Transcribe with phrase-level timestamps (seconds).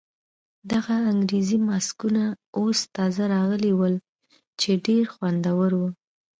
[0.71, 2.23] دغه انګریزي ماسکونه
[2.57, 3.95] اوس تازه راغلي ول
[4.59, 5.89] چې ډېر خوندور وو.